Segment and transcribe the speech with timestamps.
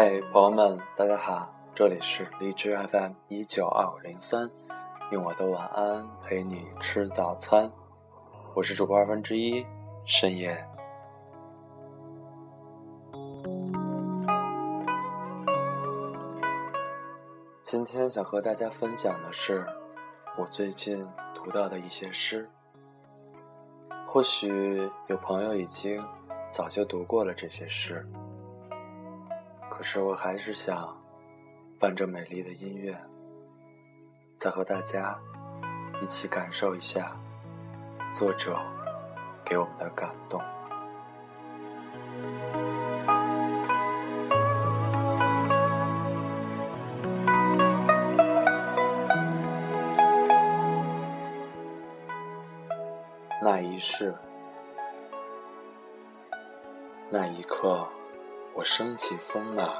[0.00, 4.48] 嗨，朋友们，大家好，这里是荔枝 FM 一九二五零三，
[5.10, 7.68] 用我的晚安陪你吃早餐，
[8.54, 9.66] 我是主播二分之一
[10.04, 10.64] 深夜。
[17.60, 19.66] 今天想和大家分享的是
[20.36, 21.04] 我最近
[21.34, 22.48] 读到的一些诗，
[24.06, 26.00] 或许有朋友已经
[26.48, 28.08] 早就读过了这些诗。
[29.78, 31.00] 可是我还是想
[31.78, 33.00] 伴着美丽的音乐，
[34.36, 35.16] 再和大家
[36.02, 37.16] 一起感受一下
[38.12, 38.58] 作者
[39.44, 40.42] 给我们的感动。
[53.40, 54.12] 那一世，
[57.10, 57.88] 那一刻。
[58.58, 59.72] 我升起风马，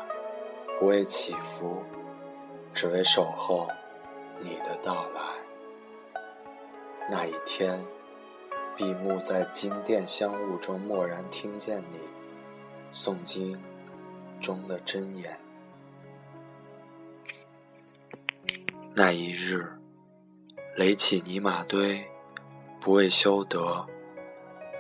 [0.78, 1.82] 不为祈福，
[2.72, 3.66] 只为守候
[4.38, 6.22] 你的到来。
[7.10, 7.84] 那一天，
[8.76, 11.98] 闭目在金殿香雾中，蓦然听见你
[12.92, 13.60] 诵经
[14.40, 15.36] 中的真言。
[18.94, 19.76] 那一日，
[20.76, 22.08] 垒起泥马堆，
[22.78, 23.84] 不为修德，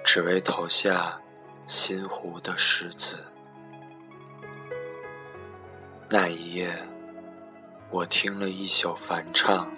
[0.04, 1.20] 只为投下
[1.66, 3.24] 心湖的石子。
[6.10, 6.74] 那一夜，
[7.90, 9.70] 我听了一宿梵唱，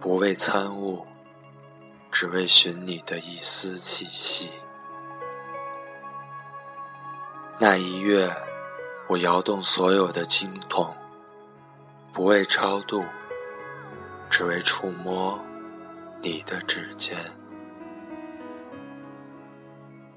[0.00, 1.06] 不为参悟，
[2.10, 4.48] 只为寻你的一丝气息。
[7.58, 8.34] 那一月，
[9.06, 10.96] 我摇动所有的经筒，
[12.10, 13.04] 不为超度，
[14.30, 15.38] 只为触摸
[16.22, 17.18] 你的指尖。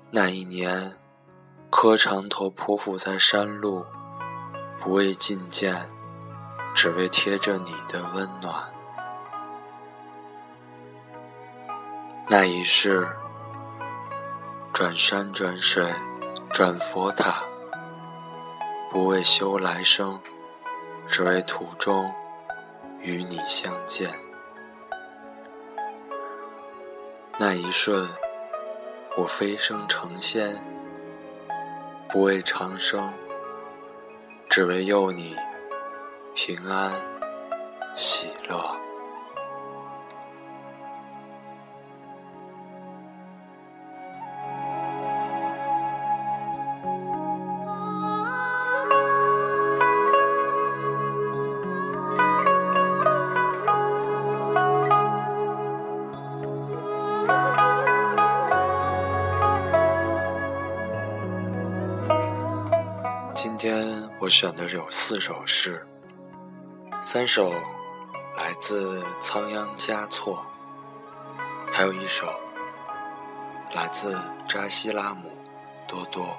[0.09, 0.93] 那一年，
[1.69, 3.83] 磕长头匍匐在山路。
[4.87, 5.89] 不为觐见，
[6.73, 8.55] 只为贴着你的温暖。
[12.29, 13.05] 那一世，
[14.71, 15.93] 转山转水
[16.53, 17.43] 转佛塔，
[18.89, 20.21] 不为修来生，
[21.05, 22.09] 只为途中
[23.01, 24.17] 与你相见。
[27.37, 28.07] 那一瞬，
[29.17, 30.65] 我飞升成仙，
[32.07, 33.13] 不为长生。
[34.49, 35.35] 只为佑你
[36.33, 36.91] 平安
[37.95, 38.86] 喜乐。
[64.27, 65.87] 我选的有四首诗，
[67.01, 67.49] 三首
[68.35, 70.45] 来自仓央嘉措，
[71.71, 72.27] 还有一首
[73.73, 75.31] 来自扎西拉姆
[75.87, 76.35] 多多。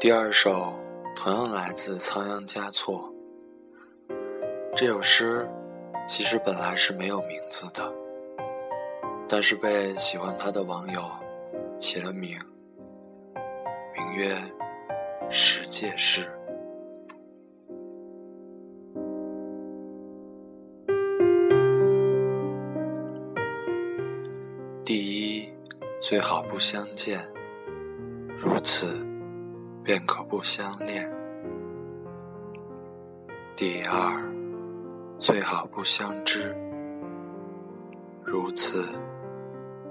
[0.00, 0.78] 第二首
[1.16, 3.12] 同样来自仓央嘉措。
[4.76, 5.44] 这首诗
[6.06, 7.92] 其实本来是没有名字的，
[9.28, 11.02] 但是被喜欢它的网友
[11.80, 12.38] 起了名，
[13.92, 14.36] 名曰
[15.28, 16.20] 《十戒诗》。
[24.84, 25.48] 第一，
[26.00, 27.20] 最好不相见，
[28.38, 29.07] 如此。
[29.88, 31.10] 便可不相恋。
[33.56, 34.22] 第二，
[35.16, 36.54] 最好不相知，
[38.22, 38.84] 如此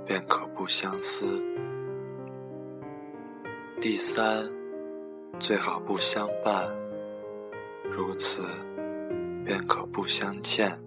[0.06, 1.44] 便可不相思。
[3.82, 4.44] 第三，
[5.40, 6.68] 最好不相伴，
[7.90, 8.44] 如此
[9.44, 10.80] 便可不相欠。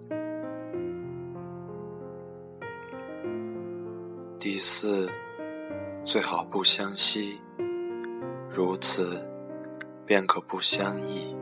[4.38, 5.10] 第四，
[6.04, 7.40] 最好不相惜。
[8.52, 9.24] 如此
[10.04, 11.36] 便可不相忆。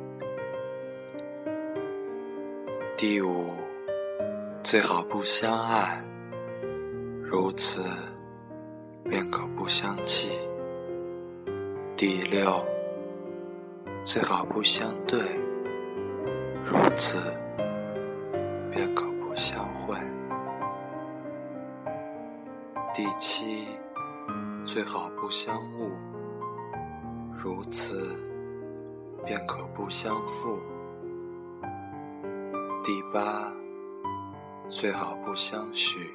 [2.98, 3.54] 第五，
[4.62, 6.04] 最好不相爱，
[7.22, 7.82] 如此
[9.04, 10.38] 便可不相弃。
[11.96, 12.62] 第六，
[14.04, 15.18] 最好不相对，
[16.62, 17.18] 如此
[18.70, 19.96] 便可不相会。
[22.92, 23.66] 第七，
[24.66, 25.92] 最好不相误，
[27.40, 28.20] 如此
[29.24, 30.58] 便可不相负。
[32.82, 33.52] 第八，
[34.66, 36.10] 最好不相许，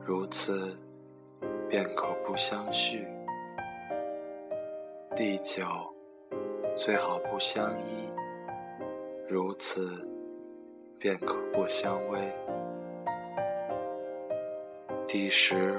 [0.00, 0.74] 如此
[1.68, 3.06] 便可不相续。
[5.14, 5.66] 第九，
[6.74, 8.08] 最好不相依，
[9.28, 10.08] 如此
[10.98, 12.20] 便可不相偎。
[15.06, 15.78] 第十，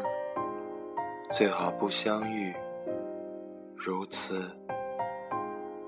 [1.31, 2.53] 最好不相遇，
[3.75, 4.43] 如此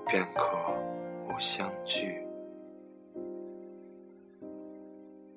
[0.06, 0.56] 便可
[1.26, 2.22] 不相聚。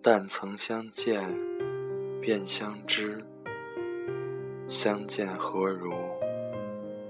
[0.02, 1.24] 但曾相见，
[2.20, 3.24] 便相知。
[4.68, 5.92] 相见何如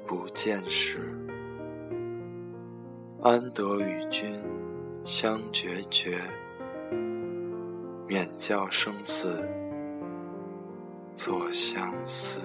[0.05, 0.99] 不见时？
[3.21, 4.41] 安得与君
[5.05, 6.19] 相决绝？
[8.07, 9.41] 免教生死
[11.15, 12.41] 作相思。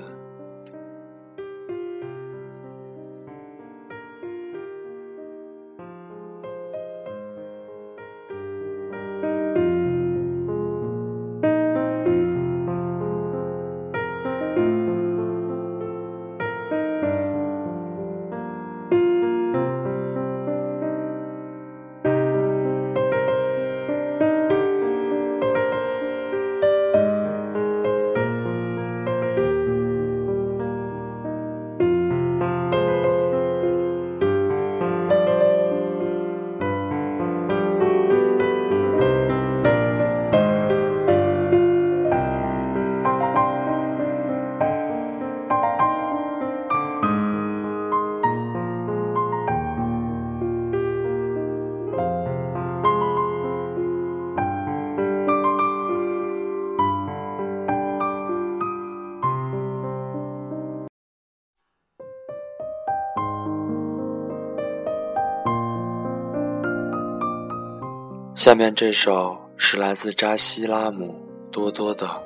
[68.46, 71.20] 下面这首是来自扎西拉姆
[71.50, 72.06] 多多的《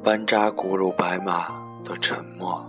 [0.00, 1.48] 班扎古鲁白马
[1.82, 2.64] 的沉默》。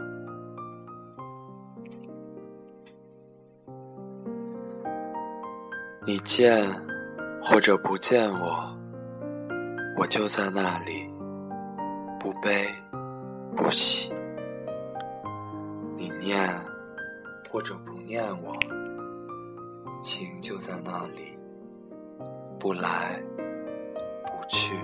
[6.08, 6.68] 你见
[7.40, 8.76] 或者不见我，
[9.96, 11.08] 我就在那里，
[12.20, 12.68] 不悲
[13.56, 14.12] 不喜。
[15.96, 16.50] 你念
[17.48, 18.58] 或者不念我，
[20.02, 21.37] 情就在那里。
[22.60, 23.22] 不来
[24.26, 24.76] 不去，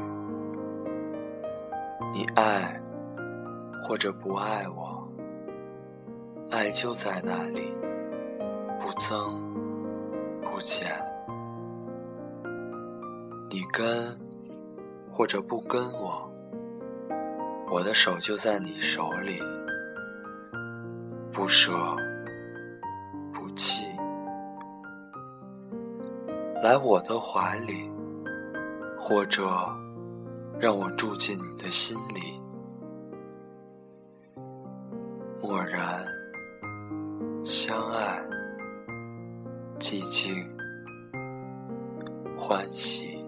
[2.14, 2.80] 你爱
[3.82, 5.08] 或者不爱我，
[6.52, 7.74] 爱就在那里，
[8.80, 9.40] 不增
[10.42, 10.88] 不减。
[13.50, 14.16] 你跟
[15.12, 16.32] 或者不跟我，
[17.70, 19.42] 我的手就在你手里，
[21.32, 21.72] 不舍
[26.64, 27.92] 来我的怀里，
[28.98, 29.44] 或者
[30.58, 32.42] 让我住进你的心里，
[35.42, 36.06] 默然
[37.44, 38.18] 相爱，
[39.78, 40.34] 寂静
[42.38, 43.22] 欢喜。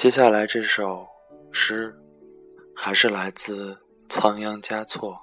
[0.00, 1.06] 接下来这首
[1.52, 1.94] 诗，
[2.74, 3.78] 还是来自
[4.08, 5.20] 仓央嘉措。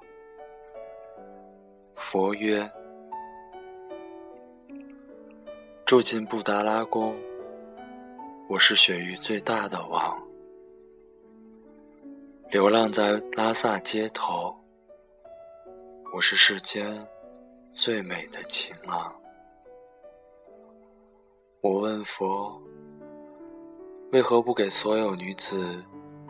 [1.95, 2.71] 佛曰
[5.83, 7.17] ：“住进布达拉宫，
[8.47, 10.23] 我是雪域最大的王，
[12.51, 14.55] 流浪在拉萨街头。
[16.13, 17.03] 我是世间
[17.71, 19.19] 最美的情郎。
[21.61, 22.61] 我问佛，
[24.11, 25.83] 为何不给所有女子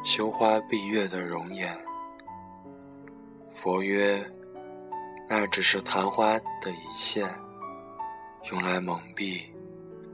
[0.04, 1.78] 羞花闭月的容颜？
[3.52, 4.26] 佛曰：
[5.30, 7.30] 那只是昙花的一现，
[8.52, 9.44] 用来蒙蔽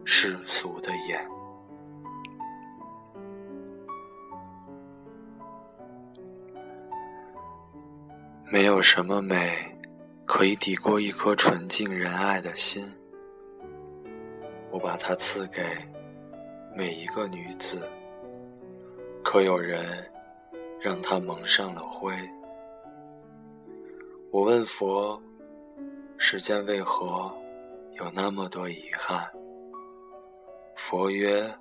[0.04, 1.26] 世俗的眼。
[8.52, 9.56] 没有什么美
[10.26, 12.86] 可以抵过一颗纯净仁爱的心。
[14.70, 15.64] 我把它赐给
[16.76, 17.88] 每一个女子，
[19.24, 20.12] 可有人
[20.80, 22.12] 让它蒙上了灰。
[24.32, 25.22] 我问佛：
[26.18, 27.32] 世间为何
[27.92, 29.32] 有那么多遗憾？
[30.76, 31.54] 佛曰：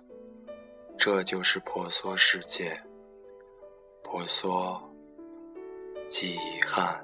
[0.97, 2.81] 这就是婆娑世界，
[4.03, 4.81] 婆娑。
[6.09, 7.03] 即遗憾，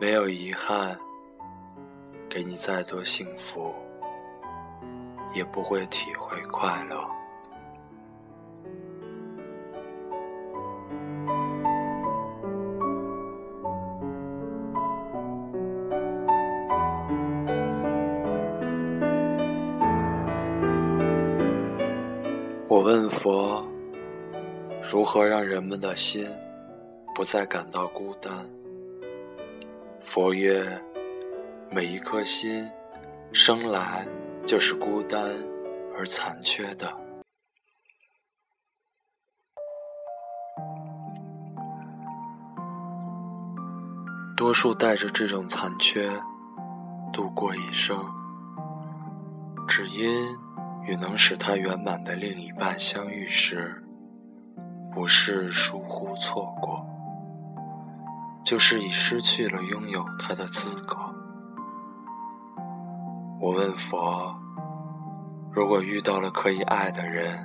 [0.00, 0.98] 没有遗憾，
[2.28, 3.72] 给你再多幸福，
[5.38, 6.96] 也不会体会快乐。
[22.66, 23.64] 我问佛，
[24.82, 26.28] 如何让人们的心？
[27.14, 28.32] 不再感到孤单。
[30.00, 30.64] 佛曰：
[31.70, 32.68] 每一颗心
[33.32, 34.04] 生来
[34.48, 35.30] 就是孤单
[35.94, 36.90] 而残缺的。
[44.34, 46.18] 多数带着这种残缺
[47.12, 48.02] 度过一生，
[49.68, 50.08] 只因
[50.82, 53.84] 与能使他圆满的另一半相遇时，
[54.90, 56.86] 不是疏忽错过。
[58.42, 61.07] 就是已失去了拥有他的资格。
[63.40, 64.34] 我问佛：
[65.52, 67.38] 如果遇到了可以爱的人，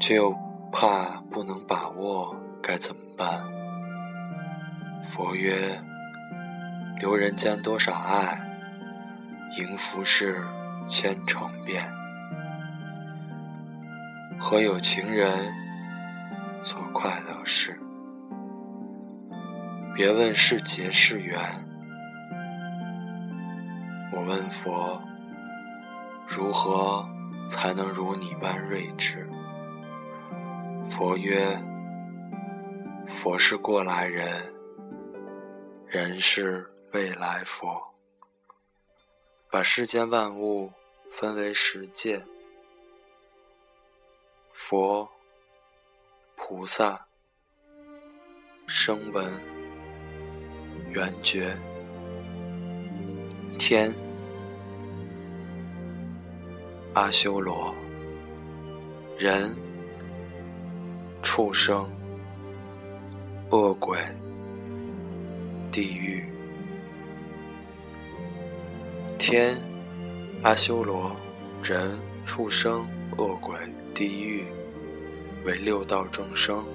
[0.00, 0.34] 却又
[0.72, 3.42] 怕不能把握，该怎么办？
[5.04, 5.78] 佛曰：
[6.98, 8.40] 留人间多少爱，
[9.58, 10.42] 迎浮世
[10.88, 11.84] 千重变。
[14.40, 15.52] 和有情人
[16.62, 17.78] 做快乐事。
[19.94, 21.38] 别问是劫是缘，
[24.14, 25.02] 我问佛：
[26.28, 27.08] 如何
[27.48, 29.26] 才能如你般睿智？
[30.90, 31.58] 佛曰：
[33.08, 34.54] 佛是过来人，
[35.86, 37.82] 人是未来佛。
[39.50, 40.70] 把世间万物
[41.10, 42.22] 分为十界：
[44.50, 45.08] 佛、
[46.36, 47.06] 菩萨、
[48.66, 49.32] 声闻。
[50.90, 51.56] 缘觉，
[53.64, 53.94] 天，
[56.94, 57.72] 阿修罗，
[59.16, 59.56] 人，
[61.22, 61.88] 畜生，
[63.50, 63.96] 恶鬼，
[65.70, 66.24] 地狱。
[69.16, 69.56] 天，
[70.42, 71.14] 阿修罗，
[71.62, 72.84] 人，畜生，
[73.16, 73.56] 恶鬼，
[73.94, 74.42] 地狱，
[75.44, 76.66] 为六道众生。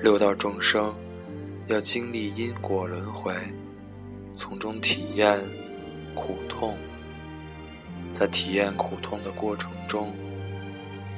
[0.00, 0.94] 六道众生。
[1.66, 3.32] 要经历因果轮回，
[4.36, 5.38] 从中体验
[6.14, 6.76] 苦痛。
[8.12, 10.14] 在体验苦痛的过程中，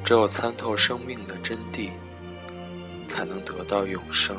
[0.04, 1.90] 只有参透生命的真谛，
[3.06, 4.37] 才能得到永生。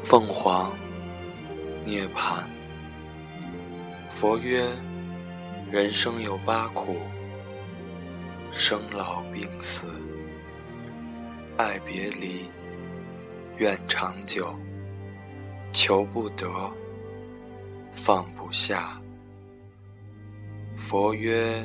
[0.00, 0.76] 凤凰
[1.84, 2.42] 涅槃。
[4.10, 4.64] 佛曰：
[5.70, 6.98] 人生有八苦，
[8.52, 9.88] 生老病死。
[11.56, 12.44] 爱别离，
[13.56, 14.52] 愿长久，
[15.72, 16.48] 求不得，
[17.92, 19.00] 放不下。
[20.74, 21.64] 佛曰：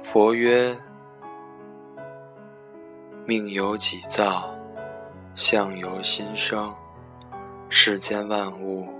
[0.00, 0.76] 佛曰。
[3.30, 4.52] 命由己造，
[5.36, 6.74] 相由心生。
[7.68, 8.92] 世间万物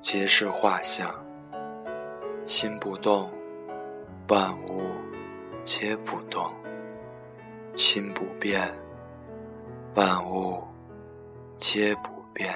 [0.00, 1.14] 皆是画像。
[2.46, 3.30] 心不动，
[4.28, 4.92] 万物
[5.62, 6.50] 皆不动；
[7.76, 8.74] 心不变，
[9.94, 10.66] 万物
[11.58, 12.50] 皆不变。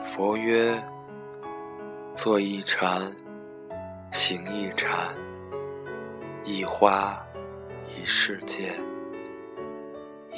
[0.00, 0.82] 佛曰
[2.16, 3.14] ：“坐一禅，
[4.10, 5.14] 行一禅，
[6.44, 7.14] 一花
[7.94, 8.72] 一世界，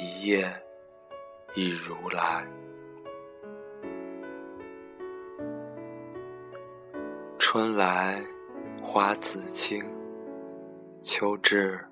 [0.01, 0.49] 一叶
[1.55, 2.47] 一如来。
[7.37, 8.23] 春来
[8.81, 9.83] 花自青，
[11.01, 11.85] 秋至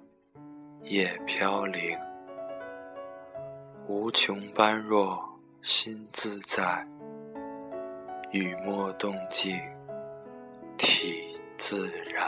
[0.84, 2.00] 叶飘零。
[3.88, 5.22] 无穷般若
[5.62, 6.88] 心自在。”
[8.32, 9.60] 雨墨动静，
[10.78, 12.24] 体自然。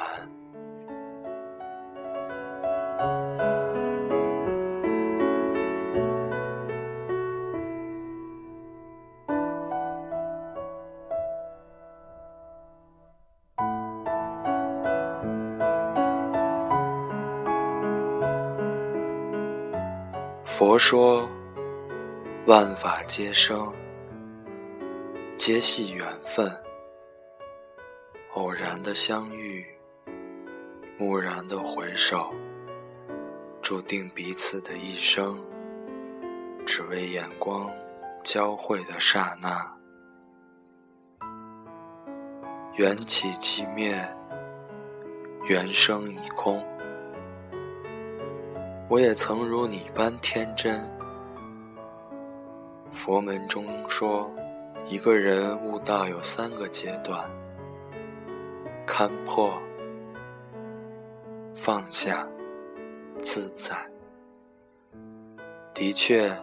[20.59, 21.25] 佛说，
[22.45, 23.73] 万法皆生。
[25.37, 26.51] 皆系缘分，
[28.33, 29.65] 偶然的相遇，
[30.97, 32.33] 蓦然的回首，
[33.61, 35.39] 注定彼此的一生，
[36.65, 37.71] 只为眼光
[38.21, 39.65] 交汇的刹那。
[42.75, 44.05] 缘起即灭，
[45.45, 46.61] 缘生已空。
[48.89, 50.81] 我也曾如你般天真。
[52.91, 54.29] 佛门中说。
[54.87, 57.29] 一个人悟道有三个阶段：
[58.87, 59.61] 看破、
[61.53, 62.27] 放下、
[63.21, 63.75] 自在。
[65.75, 66.35] 的确，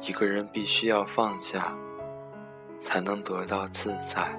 [0.00, 1.74] 一个人必须要放下，
[2.78, 4.38] 才能得到自在。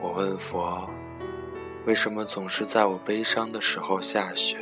[0.00, 0.88] 我问佛：
[1.86, 4.58] 为什么总是在我悲伤的时候下雪？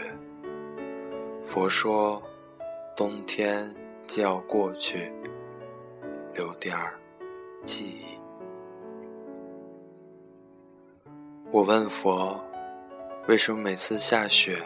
[1.43, 2.23] 佛说：
[2.97, 3.75] 冬天
[4.07, 5.13] 就要过去，
[6.33, 6.95] 留点儿。
[7.65, 8.19] 记忆。
[11.51, 12.41] 我问佛
[13.27, 14.57] ：“为什么每次下雪，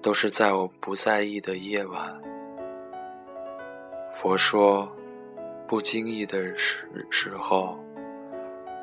[0.00, 2.20] 都是在我不在意的夜晚？”
[4.12, 4.90] 佛说
[5.68, 7.78] ：“不经意的时时候，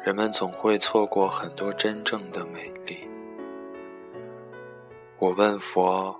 [0.04, 3.10] 人们总会错过很多真正的美丽。”
[5.18, 6.16] 我问佛：“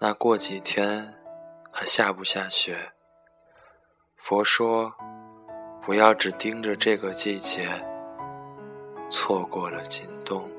[0.00, 1.14] 那过几天
[1.72, 2.92] 还下不下雪？”
[4.16, 4.94] 佛说。
[5.80, 7.66] 不要只盯着这个季节，
[9.08, 10.50] 错过了今冬。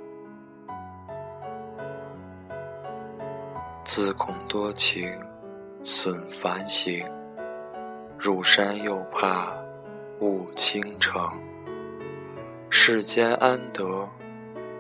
[3.84, 5.22] 自恐多情
[5.84, 7.08] 损繁行，
[8.18, 9.56] 入山又怕
[10.20, 11.40] 误倾城。
[12.72, 14.10] 世间安得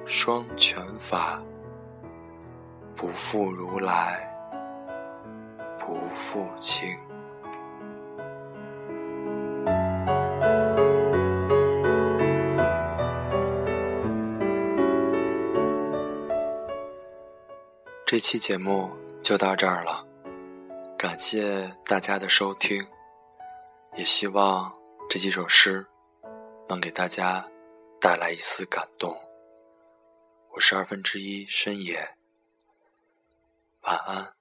[0.04, 1.39] 双全法？
[2.95, 4.29] 不负如来，
[5.89, 6.95] 不负卿。
[18.06, 18.91] 这期节目
[19.23, 20.06] 就到这儿了，
[20.95, 22.88] 感谢大家的收听，
[23.95, 24.71] 也希望
[25.10, 25.88] 这几首诗
[26.67, 27.49] 能给大家
[27.99, 29.17] 带来一丝感动。
[30.52, 32.15] 我是二分之一深野，
[33.82, 34.38] 晚安。